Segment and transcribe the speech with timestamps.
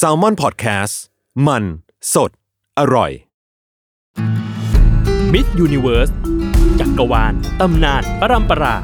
[0.00, 0.94] s a l m o n PODCAST
[1.46, 1.64] มัน
[2.14, 2.30] สด
[2.78, 3.10] อร่อย
[5.32, 6.10] Myth Universe
[6.80, 8.76] จักรวาลตำนานปรัมปรา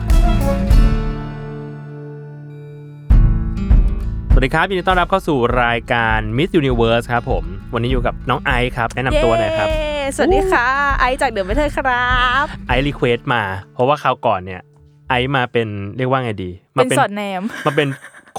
[4.30, 9.84] สวัสดีครับยินดีต้อนรับเข้าสู่รายการ Myth Universe ครับผม วันนี้อยู่กับน้องไอซ์ครับ แนะนำตัวหน่อยครับ เย้
[10.16, 10.66] สวัสดีค่ะ
[10.98, 12.08] ไอซ์จาก The MATTER ครั
[12.42, 13.42] บ ไอซ์ request มา
[13.74, 14.62] เพราะว่าคราวก่อนเนี่ย
[15.08, 17.88] ไอซ์มาเป็นเรียกว่าไงดี มาเป็นสอดแนม มาเป็น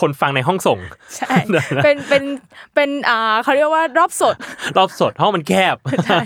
[0.02, 0.80] คนฟังในห้องส่ง
[1.16, 1.34] ใช่
[1.84, 2.24] เป็นเป็น
[2.76, 4.36] เป็นอ่าเขาเรียกว่ารอบสด
[4.78, 6.22] รอบสดห้องมันแคบใช่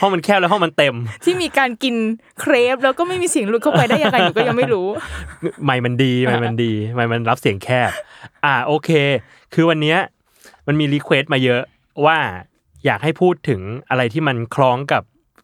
[0.00, 1.94] ห้องมันแคบแล้วห้องมันเต็ม ที่มีการกิน
[2.40, 4.88] เครปแล้วก็ไม่มีเสียงหลุดเข้าไปได้ยังไงหนูก็ยังไม่รู้
[5.64, 7.90] ไม่มันดีไม่มันดีไม่มันรับเสียงแคบ
[8.44, 8.90] อ่าโอเค
[9.54, 9.98] คือวันเนี้ย
[10.66, 11.62] มันมี request มาเยอะ
[12.06, 12.18] ว่า
[12.84, 15.02] อยากให้พูดถึงอะไรที่มันคล้องกับ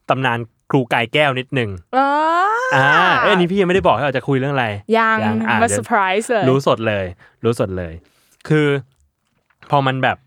[0.08, 0.38] ตำนาน
[0.70, 1.70] ครูกายแก้วนิดนึง
[2.74, 7.06] อ๋ออ่าเอ้ยอันนี้พี่ยังไม่ได้บอกให้เราจะคุยเรื่องอะไร ยังอะมาเดี๋ยวร์ไพรส์เลย รู้สดเลย
[7.44, 7.92] รู้สดเลย
[8.48, 8.66] คือ
[9.70, 10.18] พอมันแบบ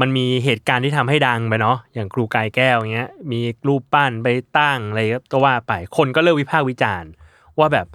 [0.00, 5.00] มันมีเหตุการณ์ที่ทำให้ดังไปเนาะอย่างครูกายแก้วเงี้ย มีรูปปั้นไปตั้งอะไร
[5.32, 7.10] ก็ว่าไปคนก็เริ่มวิพากษ์วิจารณ์
[7.58, 7.86] ว่าแบบ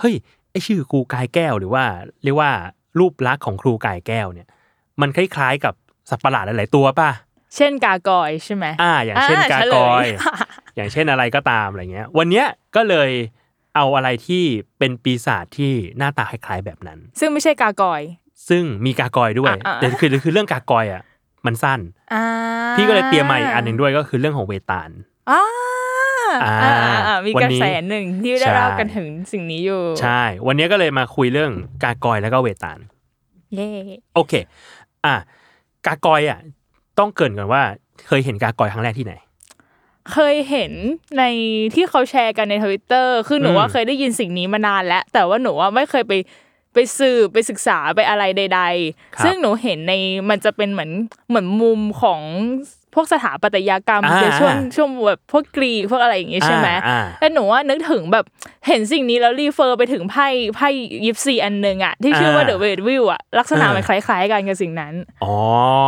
[0.00, 0.14] เฮ้ย
[0.50, 1.84] ไอชื่อครูกายแก้วหรือว่า
[2.24, 2.50] เรียกว่า
[2.98, 4.48] รูปลักษณ์ของครูกายแก้วเนี่ย
[5.00, 5.74] มันคล้ายๆกับ
[6.10, 7.10] สัตว์ประหลาดหลายๆตัวป่ะ
[7.56, 10.08] เช่นกากอยใช่ไหมอ่า อย่างเช่นอ่ากากอย เฉลย
[10.76, 13.10] อย่างเช่นอะไรก็ตามอะไรเงี้ย วันเนี้ยก็เลย
[13.76, 14.44] เอาอะไรที่
[14.78, 18.02] เป็นปีศาจที่หน้าตาคล้ายๆแบบนั้น ซึ่งไม่ใช่กากอย
[18.48, 21.02] ซึ่งมีกากอยด้วยอ่าๆแต่คือคือเรื่องกากอยอะ
[21.46, 21.80] มันสั้น
[22.14, 22.24] อ่า
[22.76, 24.90] พี่ก็เลยเตรียมมาอีกอันหนึ่งด้วยก็คือเรื่องของเวตาล
[25.30, 25.42] อ่า
[26.44, 26.72] อ่าอ่า
[27.06, 31.52] อ่ามีวันกระนี้แสหนึ่งที่ได้ใช่เล่ากันถึงสิ่งนี้อยู่ ใช่ วันนี้ก็เลยมาคุยเรื่อง
[31.84, 32.78] กากอยแล้วก็เวตาล
[33.54, 33.70] เย่
[34.14, 34.32] โอเค
[35.04, 35.14] อะ
[35.86, 36.40] กากอยอะ
[36.98, 37.62] ต้องเกรินก่อนว่า
[38.06, 39.14] เคยเห็นกากอยครั้งแรกที่ไหน
[40.12, 40.72] เคยเห็น
[41.18, 41.22] ใน
[41.74, 46.12] ที่เขาแชร์กันในทวิตเตอร์คือหนูอืมว่าเคยได้ยินสิ่งนี้มานานแล้ว แต่ว่าหนูว่าไม่เคยไป
[46.74, 48.60] ไปสืบไปศึกษาไปอะไรใด
[48.90, 49.92] ๆ ซึ่งหนูเห็นใน
[50.30, 50.90] มันจะเป็นเหมือน
[51.28, 52.20] เหมือนมุมของ
[52.94, 58.24] พวกสถาปัตยกรรมอ่าในช่วงช่วงแบบพวกกรีกพวกอะไรอย่างงี้ใช่ไหมอ่าแต่หนูว่านึกถึงแบบ
[58.66, 60.68] เห็นสิ่งนี้แล้วรีเฟอร์ไปถึงไพ่ไพ่
[61.04, 64.94] ยิปซีอันหนึ่งอะที่ชื่อว่าอ่าเดอะเวดวิวอะลักษณะอ่ามัมันคล้าย ๆ กันกับสิ่งนั้น
[65.24, 65.34] อ๋อ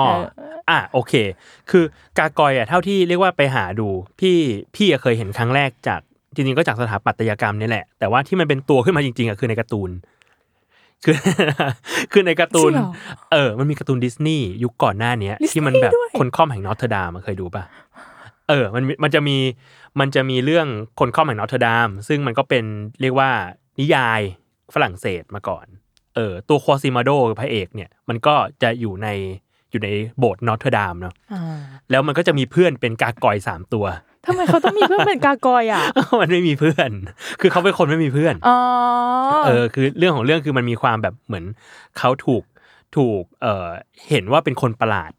[0.07, 0.23] เออ
[0.71, 1.13] อะโอเค
[1.71, 1.85] คือ
[2.19, 3.89] กากอยอะเท่าที่เรียกว่าไปหาดู
[4.21, 4.37] พี่
[4.75, 6.01] พี่อะเคยเห็นครั้งแรกจาก
[6.35, 9.91] จริงๆก็จากสถาปัตยกรรมนี่แหละแต่ว่าที่มันเป็นตัวขึ้นมาจริงๆอะคือในการ์ตูน
[11.05, 11.17] คือ
[12.13, 12.91] คือในการ์ตูนจริงเหรอ
[13.33, 17.63] เออ มันมีการ์ตูนดิสนีย์ยุคก่อนหน้าเนี้ยดิสนีย์ที่มันแบบด้วยคนค่อมแห่งนอตเทอร์ดามเคยดูป่ะ
[18.49, 19.37] เออ มันมีมันจะมี
[20.01, 20.67] มันจะมีเรื่อง
[21.01, 22.65] คนค่อมแห่งนอตเทอร์ดามซึ่งมันก็เป็น
[23.01, 23.31] เรียกว่า
[23.81, 24.21] นิยาย
[24.75, 25.67] ฝรั่งเศสมาก่อน
[26.15, 29.09] เออ ตัวควอซิมาโดพระเอกเนี่ย มันก็จะอยู่ใน
[29.71, 31.59] อยู่ในโบสถ์นอตเทอร์ดามเนาะอ่า
[31.91, 33.85] แล้วมันก็จะมีเพื่อนเป็นกากอยสามตัว
[34.27, 35.83] ทำไมเขาต้องมีเพื่อนเป็นกากอยอะ
[36.21, 36.91] มันไม่มีเพื่อน
[37.41, 38.59] คือเขาเป็นคนไม่มีเพื่อนอ๋อ
[39.47, 41.45] เออคือเรื่องของเรื่องคือมันมีความแบบเหมือน
[41.99, 42.43] เขาถูก
[42.97, 43.67] ถูกเออ
[44.09, 45.13] เห็นว่าเป็นคนประหลาด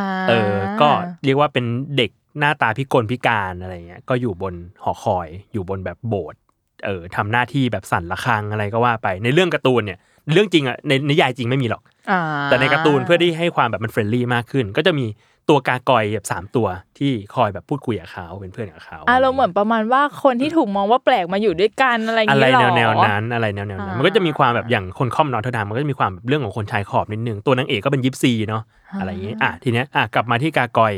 [0.00, 0.88] าเออ ก็
[1.24, 1.64] เรียกว่าเป็น
[1.96, 6.40] เด็กหน้าตาพิกลพิการอะไรเงี้ย ก็อยู่บนหอคอย อยู่บนแบบโบสถ์
[6.86, 9.98] เออทำหน้าที่แบบสั่นระฆังอะไรก็ว่าไป ในเรื่องการ์ตูนเนี่ย
[10.32, 15.06] เรื่องจริงอะในนิยายจริงไม่มีหรอกอ่าแต่ในการ์ตูนเพื่อที่ให้ความแบบมัน friendly มากขึ้น ก็จะมี
[15.50, 16.66] ตัวกากอยแบบสามตัว
[16.98, 28.62] ที่คอยแบบพูดคุยกับเขาเป็นเพื่อนกับเขาอารมณ์เหมือนประมาณว่าคนที่ถูกมองว่าแปลกมาอยู่ด้วยกันอะไรอย่างอะไรนี้หรอแนวแนวๆนั้นอะไรแนวแนวๆนั้นอ่ามัมันก็จะมีความแบบอย่างคนค่อมนอตเทอร์ดามมันก็จะมีความแบบเรื่องของคนชายขอบนิดนึงตัวนางเอกก็เป็นยิปซีเนาะ
[29.00, 30.92] อะไรอย่างนี้อะทีเนี้ยอะกลับมาที่กากอย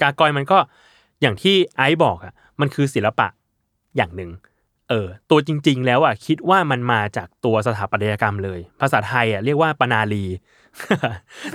[0.00, 0.58] กากอยมันก็
[1.22, 3.26] อย่างที่ไอซ์บอกอะมันคือศิลปะ
[3.96, 4.30] อย่างหนึ่ง
[4.88, 10.24] เออตัวจริง ๆ แล้วอะคิดว่ามันมาจากตัวสถาปัตยกรรมเลย ภาษาไทยอะเรียกว่าปนาลี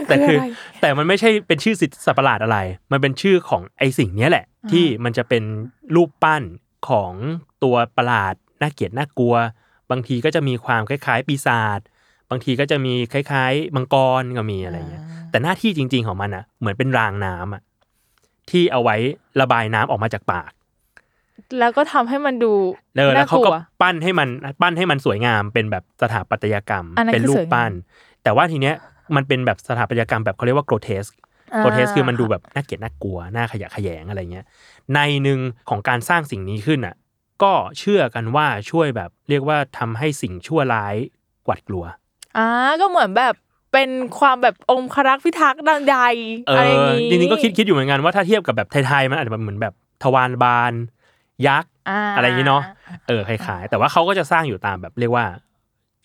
[0.07, 0.47] แต่คืออะไร
[0.81, 2.57] แต่มันไม่ใช่เป็นชื่อสิสัตว์ประหลาดอะไร
[2.91, 5.43] มันเป็นชื่อของไอสิ่งเนี้ยแหละ ที่มันจะเป็น
[5.95, 6.43] รูปปั้น
[6.89, 7.11] ของ
[7.63, 9.35] ตัวประหลาดน่าเกลียดน่ากลัว
[9.91, 11.79] บางทีก็จะมีความคล้ายๆ ปีศาจ
[12.29, 17.61] บางทีก็จะมีคล้ายๆมังกรก็มีอะไรเงี้ยแต่หน้าที่จริง ๆของมันอะ เหมือนเป็นรางน้ำอะ
[18.49, 18.95] ที่เอาไว้
[19.41, 20.51] ระบายน้ำออกมาจากปาก
[21.59, 22.53] แล้วก็ทำให้มันดู
[22.97, 24.29] เออแล้วเขาก็น่ลัปั้นให้มัน
[24.61, 27.71] ปั้นให้มันสวยงามเป็นแบบสถาปัตยกรรมอันนั้นเป็นคือรูปสวยงามปั้น
[28.23, 28.75] แต่ว่าทีเนี้ย
[29.15, 31.03] มันเป็นแบบสถาปัตยกรรมแบบเขาเรียกว่า grotesque
[31.53, 34.45] อ่า grotesque คือมันดูแบบน่าเกลียดน่ากลัวน่าขยะแขยงอะไรเงี้ย
[34.95, 36.95] ในหนึ่งของการสร้างสิ่งนี้ขึ้นอะ
[37.43, 40.95] ก็เชื่อกันว่าช่วยแบบเรียกว่าทำให้สิ่งชั่วร้าย
[41.45, 41.85] หวาดกลัว
[42.37, 42.47] อ่า
[42.81, 43.35] ก็เหมือนแบบ
[43.71, 45.97] ไปเป็นความแบบองครักษ์พิทักษ์ดังใด
[46.47, 49.73] เออะไรอย่างองี้จริงๆก็คิดคิดอยู่เหมือนกันว่าถ้าเทียบกับแบบไทยๆมันอาจจะแบบเหมือนแบบ
[50.03, 50.73] ทวารบาล
[51.47, 52.63] ยักษ์าอะไรอย่างนี้เนาะ
[53.07, 55.25] เออคล้ายๆแต่ว่าเขาก็จะสร้างอยู่ตามแบบเรียกว่า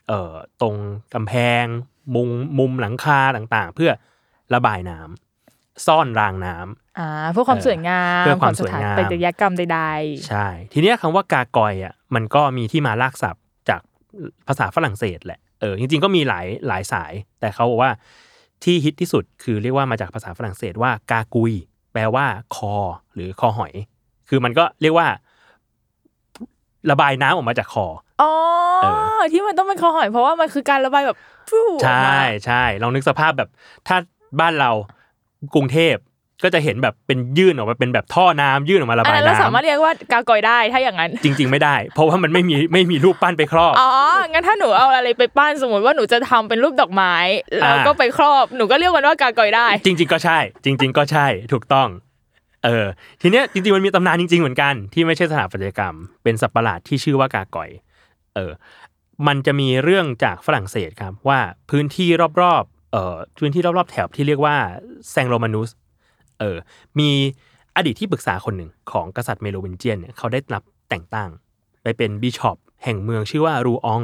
[0.09, 0.75] เอ่อตรง
[1.15, 1.33] กำแพ
[1.63, 1.65] ง
[2.15, 2.29] มุม
[2.59, 3.91] มุมหลังคาต่างๆ เพื่อ
[4.55, 9.81] ระบายน้ำซ่อนรางน้ำอ่าเพื่อความเออสวยงามเพื่อความสวยงามขอสถปัตยกรรมใด
[10.29, 13.81] ใช่ ทีเนี้ยคำว่ากากอยอะมันก็มีที่มาลากศัพท์จาก
[14.49, 17.93] ภาษาฝรั่งเศสแหละเออจริงๆก็มีหลายหลายสาย แต่เขาบอกว่า
[18.65, 21.53] ที่ฮิตที่สุดคือเรียกว่ามาจากภาษาฝรั่งเศสว่ากากุย
[21.93, 22.75] แปลว่าคอ
[23.15, 23.73] หรือคอหอย
[24.29, 25.09] คือมันก็เรียกว่า
[26.91, 28.70] ระบายน้ำออกมาจากคอๆอ๋อเออ
[29.33, 31.19] ที่มันต้องเป็นคอหอยเพราะว่ามันคือการระบายแบบ
[31.51, 33.49] ฟู่ออกใช่มาใช่ลองนึกสภาพแบบ
[33.89, 33.97] ถ้า
[34.41, 34.71] บ้านเรา
[35.55, 35.97] กรุงเทพ
[36.45, 43.91] ก็จะเห็นแบบเป็นยื่นออกมาเป็นแบบท่อน้ำยื่นออกมาระอันบายนั้นเราน้ำสามารถเรียกว่ากากอยได้ถ้าอย่างนั้น จริง ๆ ไม่ได้ เพราะว่ามันไม่มีไม่มีรูปปั้นไปครอบอ๋อ
[44.31, 47.15] งั้นถ้าหนูเอาอะไรไปปั้นสมมติว่าหนูจะทำเป็นรูปดอกไม้
[47.59, 51.89] แล้วก็อ่าไปครอบหนูก็เรียกมันว่ากากอยได้ จริง ๆ ก็ใช่ จริง ๆ ก็ใช่ถูกต้อง
[52.65, 52.87] เออ
[53.21, 57.71] ทีเนี้ยจริงๆมันมีตำนานจริง ๆ เหมือนกัน ที่ไม่ใช่สถาปัตยกรรม เป็นสัตว์ประหลาดที่ชื่อว่ากากอย
[58.35, 58.53] เออ
[59.27, 61.41] มันจะมีเรื่องจากฝรั่งเศสครับว่า
[61.71, 62.09] พื้นที่
[62.43, 64.57] รอบๆเอ่อพื้นที่รอบๆแถบที่เรียกว่า
[65.11, 65.71] แซงโรมานุส
[66.41, 66.57] เออ
[66.99, 67.11] มี
[67.77, 71.29] อดีตที่ปรึกษาคนหนึ่งของกษัตริย์เมโลวินเจียนเนี่ยเขาได้รับแต่งตั้ง
[71.83, 74.03] ไปเป็นบิชอปแห่งเมืองชื่อว่ารูออง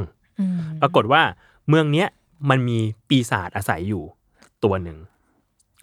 [0.83, 1.23] ปรากฏว่า
[1.69, 2.09] เมืองเนี้ย
[2.51, 2.79] มันมี
[3.09, 4.05] ปีศาจอาศัยอยู่
[4.65, 4.99] ตัวหนึ่ง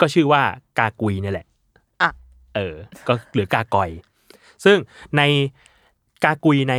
[0.00, 0.42] ก็ชื่อว่า
[0.78, 1.46] กากุยนี่แหละ
[2.00, 2.10] อะ
[2.54, 2.74] เออ
[3.08, 3.90] ก็หรือกากอย
[4.64, 4.76] ซึ่ง
[5.16, 5.22] ใน
[6.24, 6.74] กากุยใน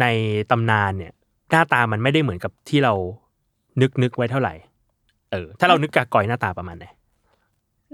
[0.00, 0.06] ใน
[0.50, 1.12] ตำนานเนี่ย
[1.50, 2.92] หน้าตามันไม่ได้เหมือนกับที่เรา
[3.80, 4.54] นึกนึกไว้เท่าไหร่
[5.32, 6.86] เออ ถ้าเรานึกกากอยหน้าตาประมาณไหน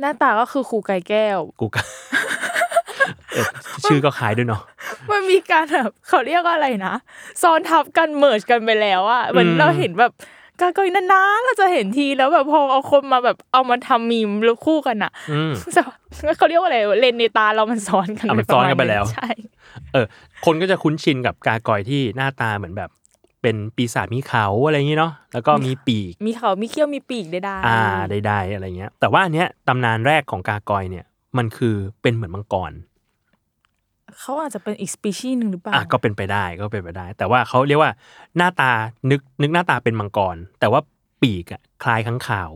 [0.01, 1.83] หน้าตาก็คือครูไก่แก้วกูก็
[3.33, 3.49] เออ
[3.85, 4.63] ชื่อก็คล้ายด้วยเนาะ
[5.11, 6.95] มันมีการแบบเขาเรียกว่าอะไรนะ
[7.43, 10.13] ซ้อนทับกันเมิร์จกันไปแล้วอะเหมือนอืมเราเห็นแบบ
[10.63, 15.53] กากอยนานๆเราจะเห็นทีแล้วแบบพอเอาคนมาแบบเอามาทำมีมแล้วคู่กันอะอืม
[16.37, 19.29] เขาเรียกว่าอะไรเลนในตาเรามันซ้อนกันอะมันซ้อนกันไปแล้วใช่
[19.93, 20.07] เออ
[20.45, 22.91] คนก็จะคุ้นชินกับกากอยที่หน้าตาเหมือนแบบ
[23.43, 27.81] เป็นปีศาจมีเขาอะไรอย่างนี้เนาะแล้วก็มีปีก มีเขามีเขี้ยวมีปีกได้ๆอ่า
[28.11, 31.05] ใดๆอะไรเงี้ย แต่ว่าอันเนี้ยตำนานแรกของกากอยเนี่ย
[31.39, 32.73] มันคือเป็นเหมือนมังกร
[34.21, 37.93] เขาอาจจะเป็นอีกสปีชีส์หนึ่งหรือเปล่าอะก็เป็นไปได้ก็เป็นไปได้ แต่ว่าเขาเรียกว่า
[38.37, 38.71] หน้าตา
[39.11, 40.81] นึกนึกหน้าตาเป็นมังกร แต่ว่า
[41.23, 42.51] ปีกอะคล้ายข้างคาว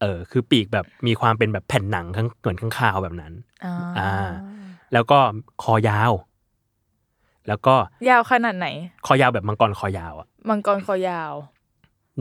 [0.00, 3.32] เออคือปีกแบบมีความเป็นแบบแผ่นหนังข้างเหมือนข้างคาวแบบนั้น
[3.64, 4.28] อ่าอ่า
[4.92, 5.18] แล้วก็
[5.62, 6.12] คอยาว
[7.48, 7.74] แล้วก็
[8.08, 8.66] ยาวขนาดไหน
[9.06, 11.32] คอยาวแบบมังกรคอยาวอะมังกรคอยาว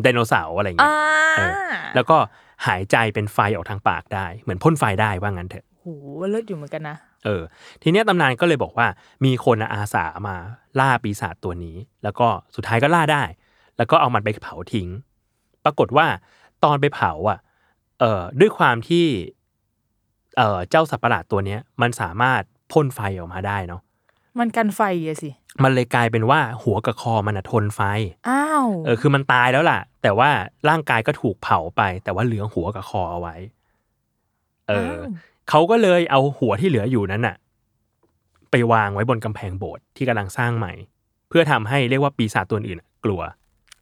[0.01, 0.93] ไดโนเสาร์อะไรเงี้อ่า
[1.35, 1.51] ยเออ
[1.95, 2.17] แล้วก็
[2.67, 5.85] หายใจเป็นไฟออกทางปากได้ เหมือนพ่นไฟได้ว่างั้นเถอะโห
[6.31, 7.41] เลิศอยู่เหมือนกันนะ เออ
[7.81, 8.87] ทีเนี้ยตำนานก็เลยบอกว่า
[9.25, 10.35] มีคนอาสามา
[10.79, 13.23] ล่าปีศาจตัวนี้ แล้วก็สุดท้ายก็ล่าได้
[13.77, 14.89] แล้วก็เอามันไปเผาทิ้ง
[15.65, 16.07] ปรากฏว่า
[16.63, 17.39] ตอนไปเผาอะ
[17.99, 19.05] เอ่อด้วยความที่
[20.37, 22.41] เอ่อเจ้าสัตว์ประหลาดตัวเนี้ย มันสามารถ
[22.71, 23.81] พ่นไฟออกมาได้เนาะ
[24.39, 25.29] มันกันไฟอะสิ
[25.63, 27.81] มันเลยกลายเป็นว่าหัวกับคอมันอะทนไฟ
[28.29, 30.29] อ้าว เออคือมันตายแล้วล่ะ แต่ว่า
[30.69, 33.35] ร่างกายก็ถูกเผาไป แต่ว่าเหลือหัวกับคอเอาไว้
[34.67, 35.03] เออาว
[35.49, 37.35] เขาก็เลยเอาหัวที่เหลืออยู่นั้นน่ะ
[38.51, 40.73] ไปวางไว้บนกำแพงโบสถ์ที่กำลังสร้างใหม่
[41.29, 43.21] เพื่อทำให้เรียกว่าปีศาจตัวอื่นอะกลัว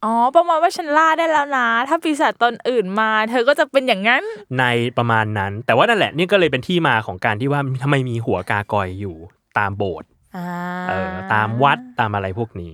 [0.04, 4.24] อ๋อประมาณว่าฉันล่าได้แล้วนะ ถ้าปีศาจตนอื่นมา เธอก็จะเป็นอย่างนั้น
[4.60, 4.66] ใน
[4.98, 9.16] ประมาณนั้น แต่ว่านั่นแหละนี่ก็เลยเป็นที่มาของการที่ว่าทำไมมีหัวกากอยอยู่
[9.58, 10.48] ตามโบสถ์อ่า
[10.90, 12.74] เออตามวัดตามอะไรพวกนี้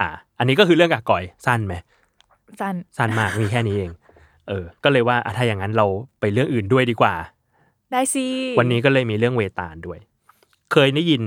[0.00, 1.74] อะอันนี้ก็คือเรื่องกากอยสั้นไหม
[2.60, 3.92] จันสั้นมากมีแค่นี้เอง
[4.48, 5.86] เออ ก็เลยว่าอะถ้าอย่างนั้นเรา
[6.20, 7.14] ไปเรื่องอื่นด้วยดีกว่า
[7.92, 8.26] ได้สิ
[8.58, 9.98] วันนี้ก็เลยมีเรื่องเวตาลด้วย
[10.72, 11.22] เคยได้ยิน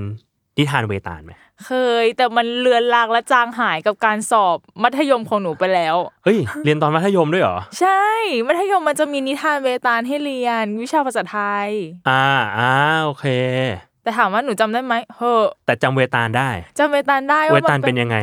[0.57, 1.31] นิทานเวตาลไหม
[1.65, 1.71] เค
[2.03, 8.05] ย แต่มันเลือนลางและจางหายกับการสอบมัธยมของหนูไปแล้วเฮ้ยเรียนตอนมัธยมด้วยเหรอใช่
[8.47, 11.69] มัธยมมันจะมีนิทานเวตาลให้เรียน วิชาภาษาไทย
[12.09, 12.25] อ่า
[12.57, 12.73] อ่า
[13.05, 13.25] โอเค
[14.03, 18.17] แต่ถามว่าหนูจำได้ไหมเฮ้อแต่จำเวตาลได้จำเวตาลได้เวว่าตามัลนเป็เป็นนยังไง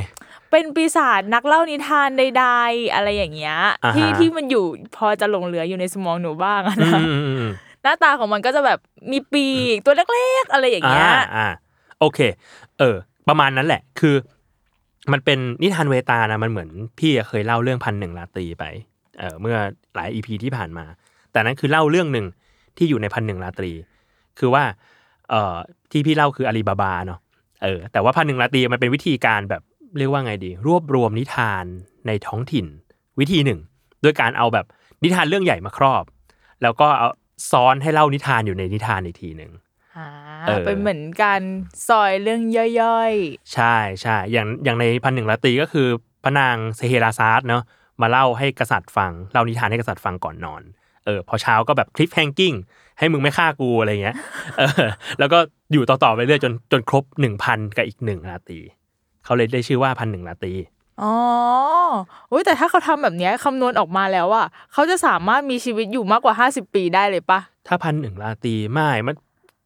[0.50, 4.64] เป็นปีศาจนักเล่านิทานใดๆอะไรอย่างเงี้ย อ่าฮะ ที่ที่มันอยู่
[4.96, 8.78] พอจะหลงเหลืออยู่ในสมองหนูบ้างอะอืนะ มอืมอืม หน้าตาของมันก็จะแบบ
[9.10, 11.46] มีปีกตัวเล็กๆอะไรอย่างอ่าเงี้ยอ่า
[11.98, 12.18] โอเค
[12.78, 12.96] เออ
[13.28, 14.14] ประมาณนั้นแหละ คือ
[15.12, 18.64] มันเป็นนิทานเวตาลนะมันเหมือนพี่เคยเล่าเรื่องพันหนึ่งราตรีไป
[19.18, 19.56] เออเมื่อ
[19.94, 20.84] หลายอีพีที่ผ่านมา
[21.32, 22.26] แต่นั้นคือเล่าเรื่องหนึ่ง
[22.76, 23.72] ที่อยู่ในพันหนึ่งราตรี
[24.38, 24.64] คือว่า
[25.30, 25.54] เอ่อ
[25.90, 27.20] ที่พี่เล่าคืออาลีบาบาเนาะ
[27.64, 29.62] เออแต่ว่าพันหนึ่งราตรีมันเป็นวิธีการแบบ
[29.98, 31.64] เรียกว่าไงดี รวบรวมนิทาน
[32.06, 32.66] ในท้องถิ่น
[33.20, 33.60] วิธีหนึ่ง
[34.04, 34.66] ด้วยการเอาแบบ
[35.02, 36.04] นิทานเรื่องใหญ่มาครอบ
[36.62, 37.08] แล้วก็เอา
[37.50, 39.52] ซ้อนให้เล่านิทานอยู่ในนิทานอีกทีหนึ่ง
[39.96, 40.08] อ่า
[40.46, 41.42] เออเป็นเหมือนการ
[41.88, 42.42] ซอยเรื่อง
[42.80, 43.12] ย่อย
[43.54, 45.88] ใช่ใช่อย่างอย่างในพันหนึ่งราตรีก็คือ
[46.24, 47.62] พระนางเซเฮราซาร์ดเนาะ
[48.02, 50.62] มาเล่าให้กษัตริย์ฟังเล่านิทานให้กษัตริย์ฟังก่อนนอน
[51.04, 52.54] เออพอเช้าก็แบบคลิปแฮงกิ้ง
[52.98, 54.16] ให้มึงไม่ฆ่ากูอะไรเงี้ย
[54.58, 54.84] เออ
[55.18, 55.38] แล้วก็
[55.72, 58.58] อยู่ต่อๆไปเรื่อยจนจนครบหนึ่งพันกับอีกหนึ่งราตรี
[59.24, 60.54] เขาเลยได้ชื่อว่าพันหนึ่งราตรี
[61.02, 61.14] อ๋อ
[62.32, 69.16] อุ้ยแต่ถ้าเขาทำแบบเนี้ยคำนวณออกมาแล้วอะเขาจะสามารถมีชีวิตอยู่มากกว่า 50 ปีได้เลยปะถ้าพันหนึ่งราตรีไม่มัน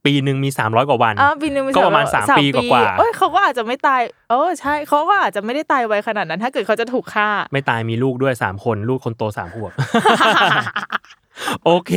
[0.04, 9.73] ปีหนึ่งมีสามร้อยกว่าวันอ่าปีนึงก็ประมาณสามปีกว่าๆเอ้ยเขาก็อาจจะไม่ตาย เออใช่เขาก็อาจจะไม่ได้ตายไวขนาดนั้น ถ้าเกิดเขาจะถูกฆ่า ไม่ตายมีลูกด้วยสามคน ลูกคนโตสามขวบ
[11.64, 11.92] โอเค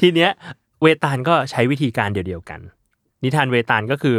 [0.00, 0.30] ทีเนี้ย
[0.82, 2.60] เวตาลก็ใช้วิธีการเดียวๆกัน
[3.24, 4.16] นิทานเวตาลก็คือ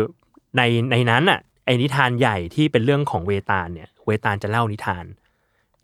[0.57, 0.61] ใน
[0.91, 5.05] ในนั้นอะไอ้นิทานใหญ่ที่เป็นเรื่องของเวตาลเนี่ย เวตาลจะเล่านิทาน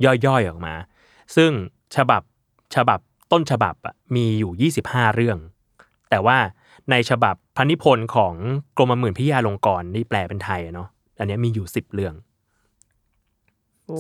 [0.06, 0.74] ย่อยๆออกมา
[1.36, 1.52] ซึ่ง
[1.96, 2.22] ฉบับ
[2.76, 3.00] ฉบับ
[3.32, 5.38] ต้นฉบับอะมีอยู่ 25 เรื่อง
[6.10, 6.38] แต่ว่า
[6.92, 8.34] ในฉบับพระนิพนธ์ของ
[8.78, 10.88] กรมหมื่นพิยาลงกรณ์ที่แปลเป็นไทยอะเนาะ
[11.20, 12.14] อันเนี้ยมีอยู่ 10 เรื่อง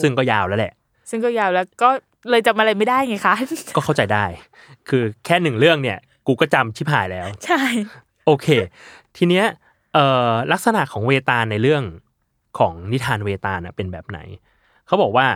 [0.01, 0.73] ซึ่งก็ยาวแล้วแหละ
[1.09, 1.89] ซึ่งก็ยาวแล้วก็
[2.29, 3.35] เลยจำอะไรไม่ได้ไงคะ
[3.75, 4.25] ก็เข้าใจได้
[4.89, 7.61] คือแค่หนึ่งเรื่องเนี่ย กูก็จำชิบหายแล้ว ใช่
[8.25, 8.47] โอเค
[9.17, 9.45] ทีเนี้ย
[9.93, 11.83] เอ่อลักษณะของเวตาลในเรื่อง
[12.57, 14.19] ของนิทานเวตาลน่ะเป็นแบบไหน
[14.87, 15.27] เขาบอกว่า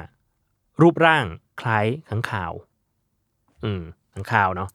[0.81, 1.25] รูปร่าง
[1.62, 2.51] คล้ายขังข่าว
[3.63, 3.81] อืม
[4.13, 4.69] ขังข่าวเนาะ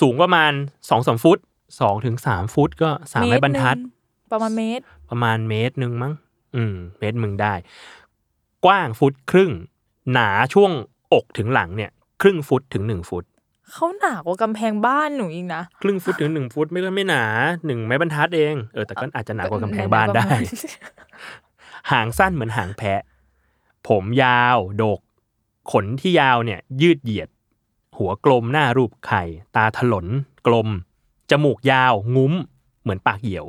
[0.00, 0.52] สูงประมาณ
[0.90, 1.38] สองสามฟุต
[1.80, 3.90] สองถึงสามฟุต ก็สามไม้บรรทัดเมตหนึ่
[4.28, 6.12] งประมาณเมตร ประมาณเมตรหนึ่งมั้ง
[6.56, 7.54] อืม เมตรมึงได้
[8.64, 9.50] กว้างฟุตครึ่ง
[10.12, 10.70] หนาช่วง
[11.12, 11.90] อกถึงหลังเนี่ย
[12.22, 13.24] ครึ่งฟุตถึงหนึ่งฟุต
[13.72, 17.24] เขาหนากว่ากำแพงบ้านหนูอีกนะ ครึ่งฟุตถึงหนึ่งฟุตไม่ก็ไม่หนา
[17.66, 20.28] หนึ่งไม้บรรทัดเอง เออแต่ก็อาจจะหนากว่ากำแพงบ้านได้
[21.90, 23.00] หางสั้นเหมือนหางแพะ
[23.88, 25.00] ผมยาวโดก
[25.72, 27.28] ขนที่ยาวเนี่ยยืดเหยียด
[27.96, 29.22] หัวกลมหน้ารูปไข่
[29.56, 30.06] ตาถลน
[30.46, 30.68] กลม
[31.30, 32.32] จมูกยาว งุ้ม
[32.82, 33.46] เหมือนปากเหี่ยว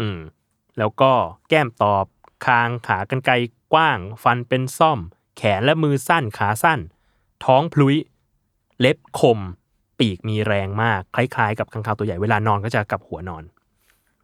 [0.00, 0.18] อืม
[0.78, 1.12] แล้วก็
[1.48, 2.04] แก้มตอบ
[2.46, 3.34] คางขากรรไกร
[3.72, 4.98] กว้าง ฟันเป็นซ่อม
[5.36, 6.80] แขนและมือสั้นขาสั้น
[7.44, 7.96] ท้องพลุย
[8.80, 9.38] เล็บคม
[9.98, 13.44] ปีกมีแรงมาก คล้ายๆ กับข้างคาวตัวใหญ่เวลานอนก็จะกับหัวนอน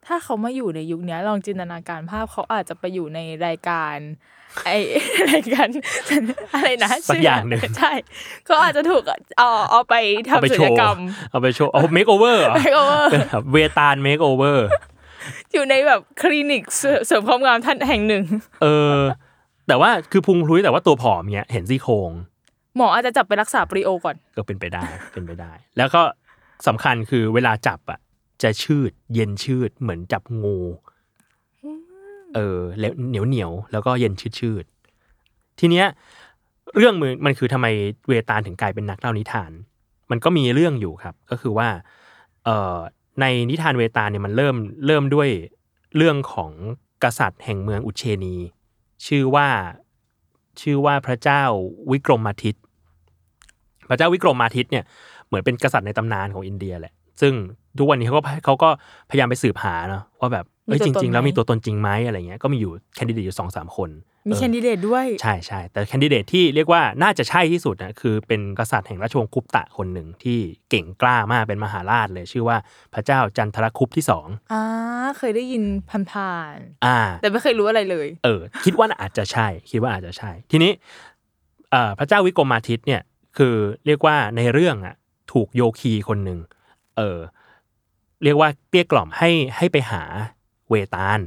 [0.07, 3.97] ถ้าเขามาอยู่ในยุคเนี้ยลองจินตนาการภาพเขาอาจจะไปอยู่ในรายการ
[4.65, 4.71] ไอ
[5.33, 5.67] รายการ
[6.55, 7.93] อะไรนะสักอย่างหนึ่งใช่
[8.47, 9.03] เขาอาจจะถูก
[9.39, 9.95] เอาเอาไป
[10.29, 10.99] เอาไปทำศัโชลยว์กรรม
[11.31, 13.05] เอาไปโชว์เอาเมคโอเวอร์ makeover
[13.53, 14.67] เวตาล makeover
[15.53, 18.25] อยู่ในแบบคลินิกเสริเสริมความงามท่านแห่งหนึ่ง
[18.63, 18.67] เอ
[18.97, 18.99] อ
[19.69, 22.11] แต่ว่าคือพุงพลุ้ยแต่ว่าตัวผอมเนี้ยเห็นซี่โครง
[22.77, 26.03] หมออาจจะจับไปรักษาโปลิโอก่อน ก็เป็นไปได้เป็นไปได้ แล้วก็
[26.67, 28.01] สำคัญคือเวลาจับอะ
[28.43, 30.59] จะชืด เย็นชืด เหมือนจับงู
[32.35, 35.87] เออแล้วเหนียวเหนียวๆแล้วก็เย็นชืดชืดๆทีเนี้ย
[36.77, 37.67] เรื่องมือมันคือทำไม
[38.09, 39.51] เวตาลถึงกลายเป็นนักเล่านิทาน
[40.11, 41.69] มันก็มีเรื่องอยู่ครับ ก็คือว่า
[42.45, 42.77] เอ่อ
[43.21, 44.57] ในนิทานเวตาลเนี่ยมันเริ่ม
[44.87, 45.29] เริ่มด้วย
[45.97, 46.53] เรื่องของ
[47.05, 48.37] กษัตริย์แห่งเมืองอุเชนี
[49.07, 49.49] ชื่อว่า
[50.61, 51.43] ชื่อว่าพระเจ้า
[51.91, 52.63] วิกรมอาทิตย์
[53.89, 54.85] พระเจ้าวิกรมอาทิตย์เนี่ย
[55.27, 57.33] เหมือนเป็นกษัตริย์ในตำนานของอินเดียแหละ ซึ่ง
[57.79, 58.69] ทุกวันนี้เขาก็เขาก็
[59.11, 63.91] พยายามไปสืบหาเนาะว่าแบบเอ้ยมีจตัวตนริง ๆ แล้วไหมมีตัวตนจริงไหมอะไรเงี้ยก็มีอยู่แคนดิเดตอยู่สองสามคน
[64.29, 70.39] มีเออแคนดิเดตด้วยใช่ใช่แต่แคนดิเดตที่เรียกว่าน่าจะใช่ที่สุดนะคือเป็นกษัตริย์แห่งราชวงศ์คุปตะคนหนึ่งที่
[70.71, 72.57] เก่งกล้ามากเป็นมหาราชเลย ชื่อว่า
[72.95, 74.63] พระเจ้าจันทรคุปที่สองอ่า
[75.19, 80.73] เคยได้ยินผ่านอ่าๆแต่ไม่เคยรู้อะไรเลย เออ คิดว่าอาจจะใช่ คิดว่าอาจจะใช่ ทีนี้
[81.71, 83.03] เอ่อพระเจ้าวิกรมาทิตย์เนี่ย
[83.39, 83.55] คือ
[83.87, 84.95] เรียกว่าในเรื่องอะ
[85.33, 86.39] ถูกโยคีคนหนึ่ง
[86.97, 87.19] เออ
[88.23, 90.03] เรียกว่าเกลี้ยกล่อมให้ให้ไปหา
[90.71, 91.21] เวตาล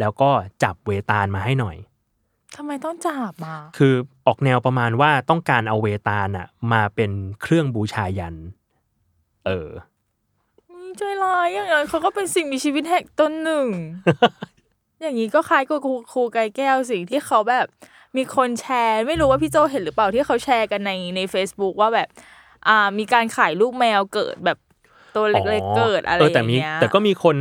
[0.00, 0.30] แล้วก็
[0.62, 1.76] จับเวตาลมาให้หน่อย
[2.56, 3.94] ทำไมต้องจับมาคือ
[4.26, 7.10] ออกแนวประมาณว่าต้องการเอาเวตาลอะ มาเป็น
[7.42, 8.36] เครื่องบูชายัน
[9.46, 9.70] เออ
[10.68, 13.66] อืมใจร้ายอย่างนั้นเขาก็เป็นสิ่งมีชีวิตแห่งตนหนึ่ง
[15.00, 17.66] อย่างนี้ก็คล้ายกับครูครูไก่แก้วสิ่งที่เขาแบบ
[18.16, 22.08] มีคนแชร์ ไม่รู้ว่าพี่โจเห็นหรือเปล่าที่เขาแชร์กันในใน Facebook ว่าแบบ
[22.68, 24.58] อ่า มีการขายลูกแมวเกิดแบบ
[25.18, 27.36] ตัวเล็กๆเกิดอะไรเอออแต่ย่างมีเงี้ยแต่ก็มีคน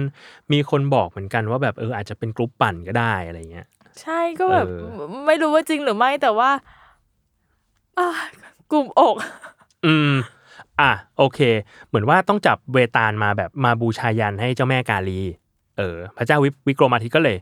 [0.53, 3.67] มีคนบอกเหมือนกันว่าแบบเอออาจจะเป็นกรุ๊ปปั่นก็ได้อะไรเงี้ย
[4.01, 4.72] ใช่ก็แบบเอ
[5.03, 6.50] อไม่รู้ว่าจริงหรือไม่แต่ว่า
[7.98, 8.07] อ่า
[8.72, 9.15] กลุ่มอก
[9.86, 10.13] อืม
[10.79, 11.39] อะโอเค
[11.88, 15.22] เหมือนว่าต้องจับเวตาลมาแบบมาบูชายันให้เจ้าแม่กาลี
[15.77, 17.38] เออ พระเจ้าวิวิกรมาทิตย์ก็เลย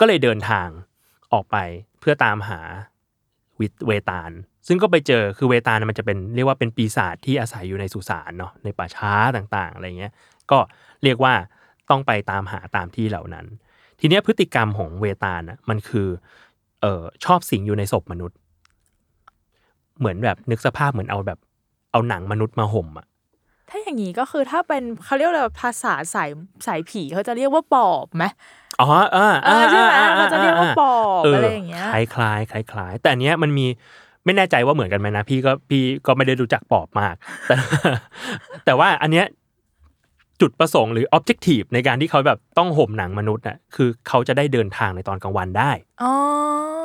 [0.00, 0.68] ก็เลยเดินทาง
[1.32, 1.56] ออกไป
[2.00, 2.95] เพื่อตามหาวิ
[3.86, 4.30] เวตาล
[4.66, 10.12] ซึ่งก็ไปเจอคือเวตาลมันจะเป็นเรียกว่าเป็นปีศาจที่อาศัยอยู่ในสุสานเนาะในป่าช้าต่างๆอะไรเงี้ย
[10.50, 10.58] ก็
[11.02, 11.34] เรียกว่า
[11.90, 13.46] ต้องไปตามหาตามที่เหล่านั้น
[14.00, 16.08] ทีเนี้ยพฤติกรรมของเวตาลน่ะมันคือ
[16.82, 18.38] เออชอบสิงอยู่ในศพมนุษย์
[19.98, 21.38] เหมือนแบบนึกสภาพเหมือนเอาแบบ
[21.92, 23.06] เอาหนังมนุษย์มาห่มอะ
[23.70, 26.30] ถ้าอย่างนี้ก็คือถ้าเป็นเขาเรียกอะไรภาษาสาย
[26.66, 28.24] สายผีเขาจะเรียกว่าปอบไหม
[28.80, 33.66] อ๋ออ่าเออใช่ไหมเขาจะเรียกว่าปอบเอออะไรอย่างเงี้ยคล้ายคล้ายคล้ายคล้ายๆแต่อันเนี้ยมันมี
[34.24, 37.14] ไม่แน่ใจว่าเหมือนกันไหมนะพี่ก็พี่ก็ไม่ได้รู้จักปอบมาก
[37.46, 37.54] แต่
[38.64, 39.26] แต่ว่าอันเนี้ย
[40.40, 45.70] จุดประสงค์หรือ objective ในการที่เขาแบบต้องห่มหนังมนุษย์อะคือเขาจะได้เดินทางในตอนกลางวันได้
[46.02, 46.12] อ๋อ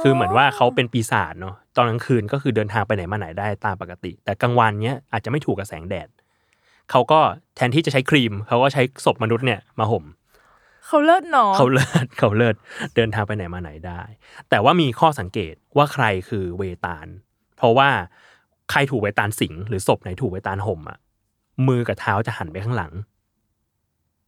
[0.01, 6.07] คือเหมือนว่าเขาเป็นปีศาจเนาะตอนกลางคืนก็คือเดินทางไปไหนมาไหนได้ตามปกติ แต่กลางวันเนี้ยอาจจะไม่ถูกกับแสงแดด
[6.91, 7.19] เขาก็
[7.55, 10.03] แทนที่จะใช้ครีม เขาก็ใช้ศพมนุษย์เนี่ยมาห่ม
[10.87, 12.55] เขาเลิศเนาะเขาเลิศเขาเลิศ
[12.95, 14.01] เดินทางไปไหนมาไหนได้
[14.49, 17.07] แต่ว่ามีข้อสังเกตว่าใครคือเวตาล
[17.57, 17.89] เพราะว่า
[18.71, 20.97] ใครถูกเวตาลสิงหรือศพไหนถูกเวตาลห่มอะ
[21.67, 22.93] มือกับเท้าจะหันไปข้างหลัง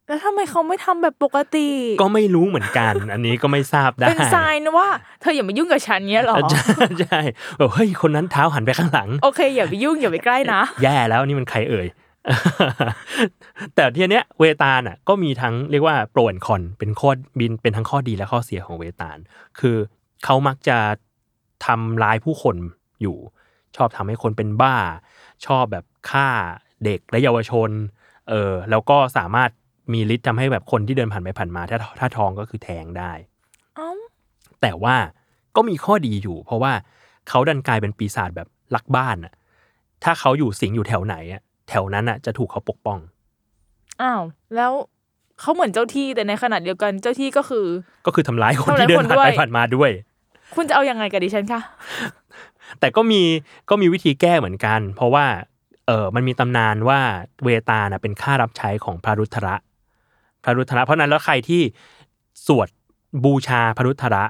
[0.08, 1.68] แล้วทำไมเขาไม่ทำแบบปกติ
[2.00, 4.88] ก็ไม่รู้เหมือนกัน อันนี้ก็ไม่ทราบได้ เป็นไซน์นะว่า
[5.20, 7.20] เธออย่ามายุ่งกับฉันเนี้ยหรอ ใช่ใช่
[7.58, 11.86] แบบเฮ้ยคนนั้นเท้าหันไปข้างหลัง โอเค อย่าไปยุ่งอย่าไปใกล้นะ แย่แล้วนี่มันใครเอ่ย
[13.74, 19.18] แต่ทีเนี้ยเวตาลอะก็มีทั้งเรียกว่าโปรแอนคอนเป็นข้อบินเป็นทั้งข้อดีและข้อเสียของเวตาล
[19.58, 19.76] คือ
[20.24, 20.78] เขามักจะ
[21.66, 22.56] ทำร้ายผู้คน
[23.02, 23.16] อยู่
[23.76, 24.76] ชอบทำให้คนเป็นบ้า
[25.46, 26.28] ชอบแบบฆ่า
[26.84, 27.70] เด็กและเยาวชน
[28.28, 29.50] เออแล้วก็สามารถ
[29.92, 33.12] มีฤทธิ์ทำให้แบบคนที่เดินผ่านไปผ่านมา ถ้าถ้าท้องก็คือแทงได้
[33.76, 33.90] เอ้า
[34.60, 34.96] แต่ว่า
[35.56, 36.72] ก็มีข้อดีอยู่ เพราะว่า
[37.28, 39.32] เขาดันกลายเป็นปีศาจแบบลักบ้านอะ
[40.04, 42.98] ถ้าเขาอยู่สิงอยู่แถวไหนอะ แถวนั้นอะจะถูกเขาปกป้อง
[44.02, 44.22] อ้าว
[44.56, 44.72] แล้ว
[45.40, 47.66] เขาเหมือนเจ้าที่แต่ในขณะเดียวกันเจ้าที่ก็คือ
[48.06, 49.90] ก็คือทำร้ายคนทำร้ายที่เดินคนผ่านด้วยไปผ่านมาด้วย
[50.54, 51.60] คุณจะเอายังไงกับดิฉันคะ
[52.80, 53.22] แต่ก็มี
[53.70, 55.26] ก็มีวิธีแก้เหมือนกัน เพราะว่า
[55.86, 57.00] เออมันมีตำนานว่า
[57.44, 59.54] เวตาน่ะเป็นข้ารับใช้ของพระรุทธระ
[60.44, 61.62] พระรุทธระ เพราะฉะนั้นแล้วใครที่
[62.46, 62.68] สวด
[63.24, 64.24] บูชาพระรุทธระ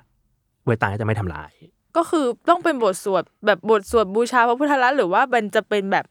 [0.67, 1.51] เวตาก็จะไม่ทำร้าย
[1.97, 6.05] ก็คือต้องเป็นบทสวดแบบบทสวดบูชาพระพุทธรัตน์หรือว่ามันจะเป็นแบบ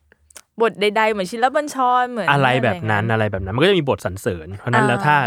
[0.62, 5.18] บทใดๆ เหมือนชินลบัญชรเหมือนอะไรแบบนั้นอะไรแบบนั้น มันก็จะมีบทสรรเสริญ เพราะฉะนั้นแล้วถ้า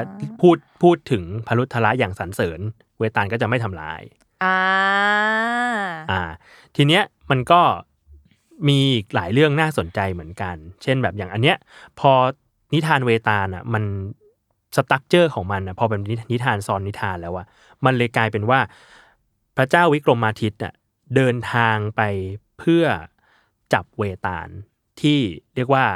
[0.40, 2.60] พูดพูดถึงพระรุทธระอย่างสรรเสริญ
[2.98, 4.02] เวตาลก็จะไม่ทำร้าย
[4.44, 4.58] อ่า
[6.10, 6.22] อ่า
[6.76, 7.60] ทีเนี้ยมันก็
[8.68, 11.56] มีอีกหลายเรื่องน่าสนใจเหมือนกัน เช่นแบบอย่างอันเนี้ย
[12.00, 12.12] พอ
[12.74, 13.84] นิทานเวตาลอะ มัน
[14.76, 16.00] สตั๊กเจอร์ของมันอะพอเป็น
[16.32, 17.46] นิทานซ้อนนิทานแล้วอะ
[17.84, 18.60] มันเลยกลายเป็นว่า
[19.56, 20.72] พระเจ้าวิกรมาทิตย์อะ
[21.16, 22.02] เดินทางไป
[22.58, 22.84] เพื่อ
[23.72, 24.48] จับเวตาล
[25.00, 25.18] ที่
[25.54, 25.86] เรียกว่า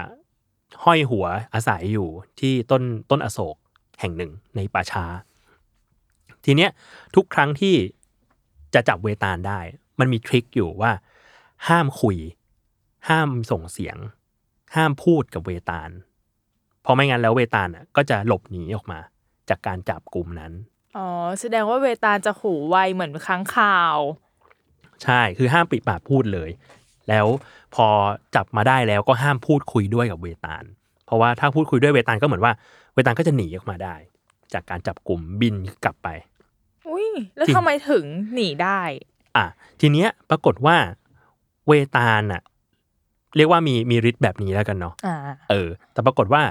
[0.84, 2.08] ห้อยหัวอาศัยอยู่
[2.40, 3.56] ที่ต้นต้นอโศก
[4.00, 5.04] แห่งหนึ่งในป่าช้า
[6.44, 6.70] ทีเนี้ย
[7.14, 7.74] ทุกครั้งที่
[8.74, 9.60] จะจับเวตาลได้
[10.00, 10.92] มันมีทริคอยู่ว่า
[11.68, 12.16] ห้ามคุย
[13.08, 13.96] ห้ามส่งเสียง
[14.74, 15.90] ห้ามพูดกับเวตาล
[16.82, 19.00] เพราะไม่งั้นแล้วเวตาลอะก็จะหลบหนีออกมา
[19.48, 20.52] จากการจับกลุ่มนั้น
[20.96, 21.08] อ๋อ
[21.40, 23.96] แสดงว่าเวตาลจะหูไวเหมือนค้างคาว
[25.04, 26.50] ใช่คือห้ามปิดปากพูดเลย
[27.10, 27.26] แล้ว
[27.74, 27.86] พอ
[28.36, 30.64] จับมาได้แล้วก็ห้ามพูดคุยด้วยกับเวตาล
[31.06, 32.52] เพราะว่าถ้าพูดคุยด้วยเวตาลก็เหมือนว่า
[32.94, 33.94] เวตาลก็จะหนีออกมาได้
[34.52, 36.08] จากการจับกลุ่มบินกลับไป
[36.88, 38.80] อุ้ยแล้วจริงทำไมถึงหนีได้
[39.36, 39.46] อะ
[39.80, 40.76] ทีเนี้ยปรากฏว่า
[41.68, 42.42] เวตาลอะ
[43.36, 45.16] เรียกว่ามีมีฤทธิ์แบบนี้แล้วกันเนาะอ่า
[45.50, 46.42] เออ แต่ปรากฏว่า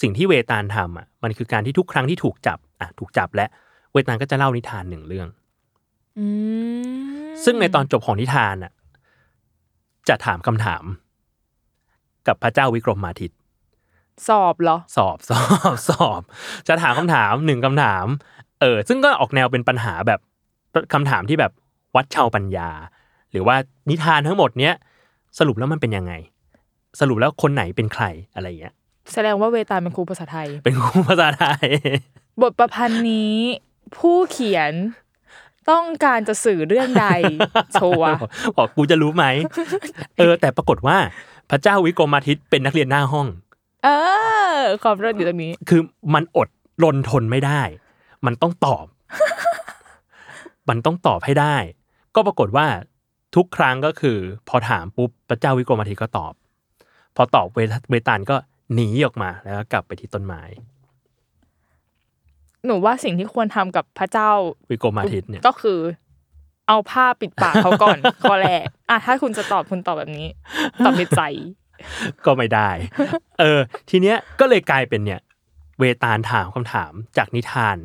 [0.00, 3.46] สิ่งที่เวตาลทำอะมันคือการที่ทุกครั้งที่ถูกจับอะถูกจับและ
[3.92, 5.28] เวตาลก็จะเล่านิทานหนึ่งเรื่อง
[6.18, 6.26] อื
[7.22, 8.72] มซึ่งในตอนจบของนิทานอะ
[10.08, 10.84] จะถามคำถาม
[12.26, 13.38] กับพระเจ้าวิกรมมาทิตย์
[14.28, 16.20] สอบเหรอ สอบสอบสอบ
[16.68, 18.06] จะถามคำถามหนึ่งคำถาม
[18.60, 20.20] เออ ซึ่งก็ออกแนวเป็นปัญหาแบบ
[20.92, 21.52] คำถามที่แบบ
[21.96, 22.68] วัดเชาวปัญญา
[23.30, 23.56] หรือว่า
[23.90, 24.74] นิทานทั้งหมดเนี้ย
[25.38, 26.12] สรุปแล้วมันเป็นยังไง
[27.00, 28.74] สรุปแล้วคนไหนเป็นใครอะไรเงี้ย
[29.12, 31.66] แสดงว่าเวตาลเป็นครูภาษาไทย เป็นครูภาษาไทย
[32.42, 33.36] บทประพันธ์นี้
[33.96, 34.72] ผู้เขียน
[35.70, 37.06] ต้องการจะสื่อเรื่องใด
[37.72, 38.02] โชว์
[38.56, 39.24] บอกกูจะรู้ไหม
[40.18, 40.96] เออ แต่ปรากฏว่า
[41.50, 43.26] พระเจ้าวิกรมาทิตย์เป็นนักเรียนหน้าห้อง
[43.84, 43.88] เอ
[44.54, 45.80] อ ความเรื่องอยู่ตรงนี้ คือ
[46.14, 46.48] มันอด
[46.82, 47.62] รนทนไม่ได้
[48.26, 48.86] มันต้องตอบ
[50.68, 51.56] มันต้องตอบให้ได้
[52.14, 52.66] ก็ปรากฏว่า
[53.36, 56.32] ทุกครั้งก็คือ พอถามปุ๊บพระเจ้าวิกรมาทิตย์ก็ตอบ
[57.16, 58.36] พอตอบเวทเวตาลก็
[58.74, 60.42] หนีออกมาแล้วก็กลับไปที่ต้นไม้
[62.66, 64.30] หนูว่าสิ่งที่ควรทำกับพระเจ้า
[64.70, 65.80] วิกรมาทิตย์เนี่ยก็คือ
[66.68, 70.28] เอาผ้าปิดปากเขาก่อนข้อแรกอะถ้าคุณจะตอบคุณตอบแบบนี้
[70.84, 71.22] ตอบในใจ
[72.24, 72.70] ก็ไม่ได้
[73.40, 75.20] เออ ทีเนี้ยก็เลยกลายเป็นเนี่ย
[75.78, 77.76] เวตาลถามคำถามจากนิทาน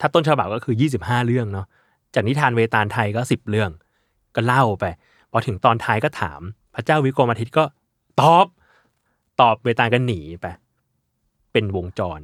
[0.00, 1.66] ถ้าต้นฉบับก็คือ 25 เรื่องเนาะ
[2.14, 3.70] จากนิทานเวตาลไทยก็ 10 เรื่อง
[4.34, 4.84] ก็เล่าไป
[5.30, 6.40] พอถึงตอนท้ายก็ถาม
[6.74, 7.64] พระเจ้าวิกรมอาทิตย์ก็
[8.20, 8.46] ตอบ
[9.40, 10.46] ตอบเวตาลก็หนีไป
[11.52, 12.20] เป็นวงจร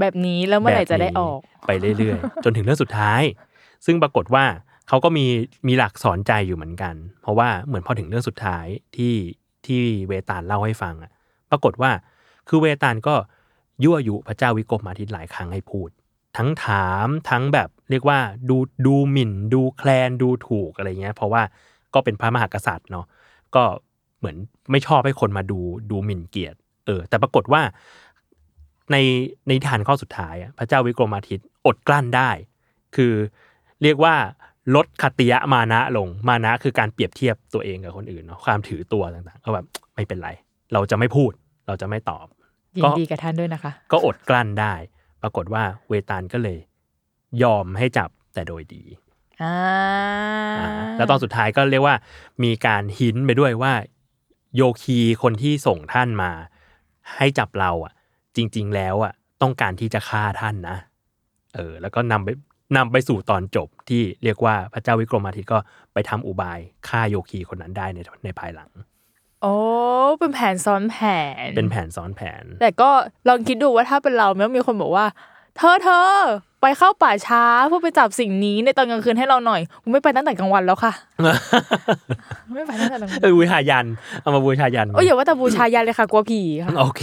[0.00, 3.22] แบบนี้แล้วเมื่อไหร่จะได้ออก ไปเรื่อยๆ จนถึงเรื่องสุดท้าย
[3.86, 4.44] ซึ่งปรากฏว่า
[4.88, 5.26] เขาก็มี
[5.66, 9.14] มีหลักสอนใจอยู่เหมือนกัน เพราะว่าเหมือนพอถึงเรื่องสุดท้ายที่
[9.66, 11.10] ที่เวตาลเล่าให้ฟังอะ
[11.50, 11.90] ปรากฏว่า
[12.48, 13.14] คือเวตาลก็
[13.84, 15.90] ยั่วยุพระเจ้าวิกรมอาทิตย์หลายครั้งให้พูด
[16.36, 18.18] ทั้งถามทั้งแบบเรียกว่า
[18.50, 18.56] ดู
[18.86, 21.42] ดูหมิ่น ดูแคลนดูถูกอะไรเงี้ย เพราะว่า
[21.94, 23.06] ก็เป็นพระมหากษัตริย์เนาะ
[23.54, 23.64] ก็
[24.18, 24.36] เหมือน
[24.70, 27.62] ไม่ชอบให้คนมาดูดูหมิ่นเกียรติเออแต่ปรากฏว่า
[28.92, 28.96] ใน
[29.46, 32.30] ในนิทานข้อสุดท้ายอะพระเจ้าวิกรมาทิตย์อดกลั้นได้
[32.96, 33.14] คือ
[33.82, 34.14] เรียกว่า
[34.74, 40.30] ลดคติยะมานะลงมานะคือการเปรียบเทียบตัวเองกับคนอื่นเนาะความถือตัวต่างๆก็แบบไม่เป็นไร
[40.72, 41.32] เราจะไม่พูด
[41.66, 42.26] เราจะไม่ตอบ
[42.76, 44.74] ยิก็นดีกับท่านด้วยนะคะ ก็อดกลั้นได้
[45.22, 46.58] ปรากฏว่าเวตาลก็เลย
[47.42, 48.82] ยอมให้จับแต่โดยดี
[49.42, 49.54] อ่า
[50.58, 51.96] อ่าแล้วตอนสุดท้ายก็เรียกว่า
[52.44, 53.72] มีการหินไปด้วยว่า
[54.56, 56.30] โยคีคนที่ส่งท่านมา
[57.16, 57.92] ให้จับเราอะ
[58.36, 60.76] จริง ๆ แล้วอะต้องการที่จะฆ่าท่านนะ
[61.54, 62.28] เออแล้วก็นำไป
[62.76, 65.58] นำไปสู่ตอนจบที่เรียกว่าพระเจ้าวิกรมาทิตย์ก็
[65.92, 68.70] ไปทำอุบายฆ่าโยคีคนนั้นได้ในในภายหลัง
[69.42, 69.54] โอ้
[70.18, 70.96] เป็นแผนซ้อนแผ
[71.46, 72.90] น เป็นแผนซ้อนแผน แต่ก็
[73.28, 75.06] ลองคิดดูว่าถ้าเป็นเราแล้วมีคนบอกว่า
[75.56, 76.06] เธอเธอ
[76.62, 80.92] ไปเข้าป่าช้าเพื่อไปจับสิ่งนี้ในตอนกลางคืนให้เราหน่อยกูไม่ไปตั้งแต่กลางวันแล้วค่ะ
[82.54, 83.86] ไม่ไปตั้งแต่กลางวันเออบูชายัน
[84.22, 87.02] เอามาบูชายันโอ้ยอย่าว่าแต่บูชายันเลยค่ะกลัวผีค่ะโอเค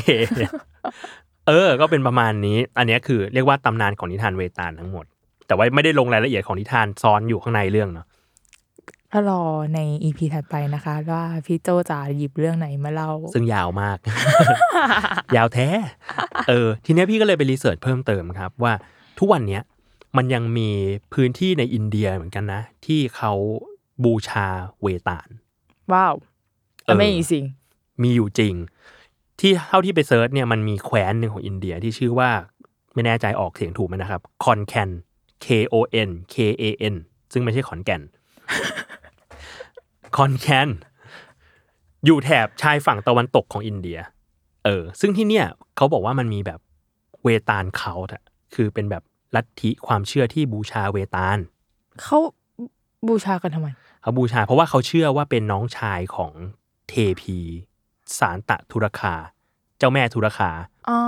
[1.47, 5.05] เออ ก็เป็นประมาณนี้ อันเนี้ยคือเรียกว่าตำนานของนิทานเวตาลทั้งหมด
[5.47, 8.07] แต่ว่าไม่ได้ลงรายละเอียดของนิทานซ้อนอยู่ข้างในเรื่องเนาะ
[9.11, 9.41] ถ้ารอ
[9.75, 13.97] ในอีพีถัดไปนะคะ ว่าพี่โจจะหยิบเรื่องไหนมาเล่า ซึ่งยาวมาก
[15.35, 15.67] ยาวแท้
[16.49, 18.73] เออ ทีเนี้ยพี่ก็เลยไป research เพิ่มเติมครับ ว่า
[19.19, 19.61] ทุกวันเนี้ย
[20.17, 20.69] มันยังมี
[21.13, 23.33] พื้นที่ในอินเดียเหมือนกันนะ ที่เขา
[24.03, 24.47] บูชา
[24.81, 25.27] เวตาล
[25.93, 26.13] ว้าว
[26.83, 27.45] เออไม่สิง
[28.03, 28.53] มีอยู่จริง
[29.39, 32.29] ที่เท่าที่ไป search เนี่ยมันมีแคว้นหนึ่งของอินเดียที่ชื่อว่า
[32.93, 34.89] ไม่แน่ใจออกเสียงถูกไหมนะครับคอนแคน
[35.45, 35.75] K O
[36.07, 36.95] N K A N
[37.33, 38.01] ซึ่งไม่ใช่ขอนแก่น
[40.17, 40.69] คอนแคน
[42.05, 43.99] อยู่แถบชายฝั่งตะวันตกของอินเดีย
[44.65, 46.59] เออ ซึ่งที่เนี่ยเขาบอกว่ามันมีแบบ
[47.23, 49.03] เวตาลเขาอะคือเป็นแบบ
[49.35, 51.37] ลัทธิความเชื่อที่บูชาเวตาล
[52.01, 52.19] เขา
[53.07, 53.67] บูชากันทำไม
[54.01, 56.31] เขาบูชาเพราะว่าเขาเชื่อว่าเป็นน้องชายของ
[56.89, 57.37] เทพี
[58.19, 59.13] สารตะธุรคา
[59.79, 60.49] เจ้าแม่ธุรคา
[60.89, 60.99] อ๋อ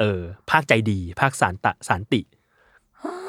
[0.00, 2.20] เออ ภาคใจดี ภาคสารตะสารติ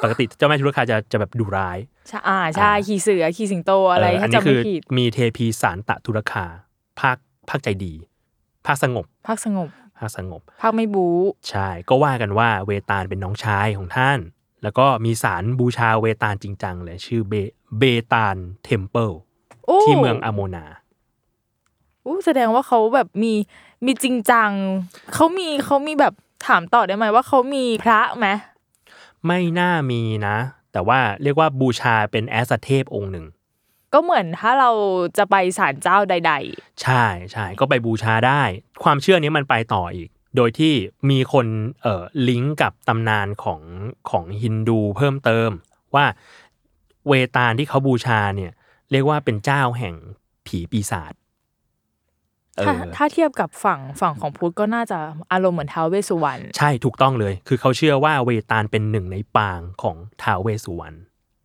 [0.04, 6.46] ปกติเจ้าแม่ธุรคาจะจะแบบดุร้ายใช่อ่าใช่ขี่เสือขี่สิงโตอะไรเอัถ้านี้จำคืไม่ผิดมีเทพีสารตะธุรคา
[7.00, 7.18] ภาค
[7.50, 7.94] ภาคใจดี
[8.66, 11.08] ภาคสงบ ภาคสงบ ภาคสงบ ภาคไม่บู
[11.50, 14.20] ใช่ ก็ว่ากันว่าเวตาลเป็นน้องชายของท่าน
[14.64, 17.34] แล้วก็มีสารบูชาเวตาลจริงจังเลยชื่อเบ
[17.78, 17.84] เบ
[18.14, 19.12] ตาลเทมเพิล
[19.66, 20.66] โอ้ที่เมืองอโมนา
[22.06, 23.34] อู้แสดงว่าเขาแบบมี
[23.86, 24.52] มีจริงจัง
[25.14, 26.14] เขามีเขามีแบบ
[26.48, 28.28] ถามต่อได้ไหมว่าเขามีพระไหม
[29.26, 30.38] ไม่น่ามีนะ
[30.72, 33.26] แต่ว่าเรียกว่าบูชาเป็นแอสเทพองค์หนึ่ง
[33.94, 34.72] ก็เหมือนถ้าเรา
[35.18, 36.34] จะไปศาลเจ้าใด
[36.82, 38.42] ใช่ใช่ก็ไปบูชาได้
[38.84, 40.74] ความเชื่อนี้มันไปต่ออีก โดยที่
[41.10, 41.48] มีคน
[41.82, 43.62] เอ่อลิงก์กับตำนานของ
[44.10, 45.50] ของฮินดูเพิ่มเติม
[45.96, 46.06] ว่า
[47.08, 48.52] เวตาลที่เขาบูชาเนี่ย
[48.92, 49.96] เรียกว่าเป็นเจ้าแห่ง
[50.48, 51.25] ผีปีศาจๆเอ
[52.64, 55.00] ถ้าอถ้าเทียบกับฝั่งฝั่งของพุทธก็น่าจะ
[55.32, 60.98] อารมณ์เหมือนท้าวเวสสุวรรณใช่ถูกต้องเลย คือเขาเชื่อว่าเวตาลเป็นหนึ่งในปางของท้าวเวสสุวรรณ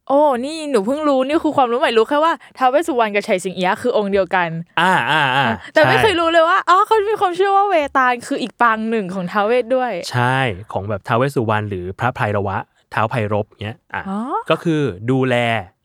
[0.09, 4.49] โอ้นี่หนูเพิ่งรู้นี่คือความรู้ใหม่รู้แค่ว่าท้าวเวสสุวรรณกับชัยสิงเอียะคือองค์เดียวกัน
[4.81, 10.39] อ่าอ่าอ่าแต่ไม่ใช่เคยรู้เลยว่าอ๋อเขามีความเชื่อว่าเวตาลคืออีกปางหนึ่งของท้าวเวสด้วย ใช่
[10.73, 12.57] ของแบบท้าวเวสสุวรรณหรือพระไพรวะ
[12.95, 14.19] ท้าวไพรบเนี้ยอะอ๋อ
[14.51, 15.37] ก็คือดูแล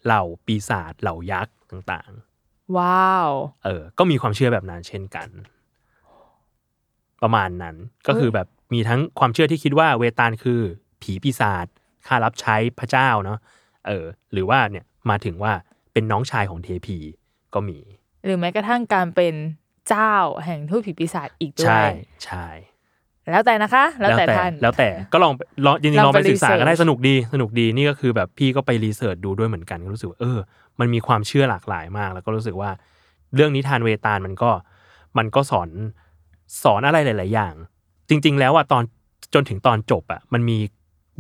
[0.06, 2.12] เหล่าปีศาจเหล่ายักษ์ต่าง
[2.78, 5.30] ว้าวๆเออ ก็มีความเชื่อแบบนั้นเช่นกัน
[7.22, 7.76] ประมาณนั้น
[8.08, 10.62] ก็คือแบบมีทั้งความเชื่อที่คิดว่าเวตาลคือ
[11.02, 11.66] ผีปีศาจ
[12.08, 13.40] ข้ารับใช้พระเจ้าเนาะ
[13.88, 15.54] เออ หรือว่าเนี่ยมาถึงว่า
[15.94, 16.98] เป็นน้องชายของเทพี
[17.54, 17.80] ก็มี
[18.26, 19.36] หรือแม้กระทั่งการเป็น
[19.90, 20.14] เจ้า
[20.46, 21.92] แห่งทูตผีปีศาจอีกด้วใช่ย
[22.26, 22.48] ใช่
[23.32, 25.34] แล้วแต่นะคะ แล้วแต่ท่านแล้วแต่ก็ลอง
[25.66, 30.38] ลองจริงลๆองลองไปไปศึกษาก็ได้ research สนุกดีสนุกดีนี่ก็คือแบบพี่ก็ไปรีเสิร์ชดูด้วยเหมือนกันก็รู้สึกว่าเออ
[30.80, 32.70] มันมีความเชื่อหลากหลายมาก แล้วก็รู้สึกว่า
[33.36, 34.52] เรื่องนิทานเวตาลมันก็
[35.18, 35.70] มันก็สอน
[36.64, 37.54] สอนอะไรหลาย ๆ อย่าง
[38.10, 38.84] จริง ๆ แล้วอะตอน
[39.34, 40.58] จนถึงตอนจบอะมันมี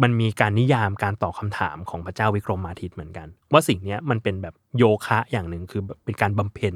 [0.03, 6.75] มันมีการนิยามการตอบคำถามของพระเจ้าวิกรมมาทิตย์เหมือนกัน ว่าสิ่งเนี้ยมันเป็นแบบโยคะอย่างหนึ่งคือแบบเป็นการบำเพ็ญ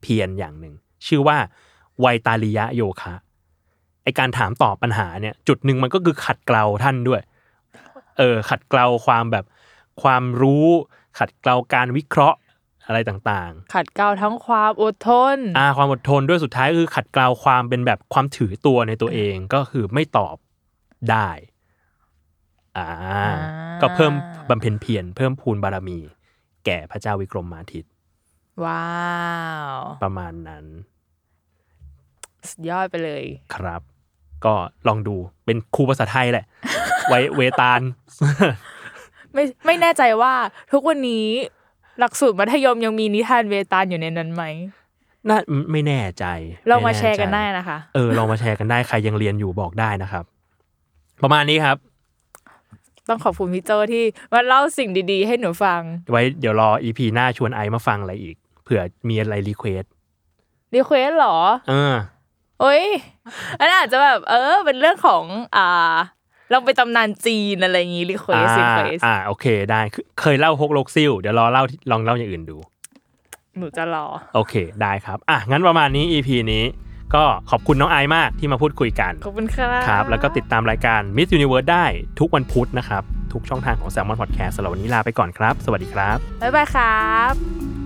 [0.00, 0.74] เพียรอย่างหนึ่ง
[1.06, 1.36] ชื่อว่า
[2.00, 3.14] ไวตาลิยะโยคะ
[4.04, 7.20] ไอการถามตอบปัญหาเนี่ยจุดหนึ่งมันก็คือขัดเกลาท่านด้วย
[8.18, 9.44] เออขัดเกลาความแบบ
[10.02, 10.68] ความรู้
[11.18, 12.38] ขัดเกลาการวิเคราะห์
[12.86, 20.36] อะไรต่างขัดเกลาทั้งความอดทนๆอ่าความอดทนด้วยสุดท้ายก็คือขัดเกลาความเป็นแบบความถือตัวในตัวเองก็คือไม่ตอบ
[21.10, 21.28] ได้
[22.76, 22.88] อ่า
[23.82, 24.12] ก็เพิ่ม
[24.48, 25.98] บำเพ็ญเพียรเพิ่มพูนบารมี
[26.66, 27.92] แก่พระเจ้าวิกรมมาทิตย์
[28.64, 28.86] ว้า
[29.74, 30.66] ว ประมาณนั้น
[32.50, 33.82] สุดยอดไปเลย ครับ
[34.46, 34.54] ก็
[34.88, 36.44] ลองดูเป็นครูภาษาไทยแหละ
[37.08, 37.80] ไว้เวตาล
[39.34, 40.32] ไม่ไม่แน่ใจว่า
[40.72, 41.26] ทุกวันนี้
[41.98, 44.44] หลักสูตรมัธยมยังมีนิทานเวตาลอยู่ในนั้นไหม
[45.28, 45.38] น่า
[45.72, 46.24] ไม่แน่ใจ
[46.68, 50.24] เรามาไแน่แชร์กันใจได้นะคะ เออลองมาแชร์กันได้ใครยังเรียนอยู่บอกได้นะครับ
[51.22, 51.76] ประมาณนี้ครับ
[53.08, 59.84] ต้องขอบคุณพี่โจที่มาเล่าสิ่งดีๆ ให้หนูฟัง ไว้เดี๋ยวรอ EP หน้าชวนไอซ์มาฟังอะไรอีกเผื่อมีอะไร request
[60.74, 61.36] request หรอ
[61.68, 61.94] เออ
[62.62, 62.84] โอ้ย
[63.58, 65.24] อันนั้นอาจจะแบบ เออ เป็นเรื่องของ
[65.56, 65.94] อ่า
[66.50, 72.56] เราไปตำนานจีนอะไรอย่างงี้ request request อ่าโอเคได้คือเคยเล่าฮกลกซิ่วเดี๋ยวรอเล่าลองเล่าอย่างอื่นดู
[73.58, 76.64] หนูจะรอ โอเคได้ครับ อะงั้นประมาณนี้ EP นี้
[77.14, 81.84] ก็ขอบคุณน้องไอซ์มากที่มาพูดคุยกัน ขอบคุณครับครับ แล้วก็ติดตามรายการ Myth Universe ได้
[82.18, 87.81] ทุกวันพุธนะครับ ทุกช่องทางของ Salmon Podcast สำหรับวันนี้ลาไปก่อนครับ สวัสดีครับ บ๊ายบายครับ